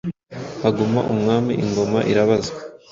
Haguma 0.63 0.99
umwami, 1.13 1.53
ingoma 1.63 1.99
irabazwa”. 2.11 2.59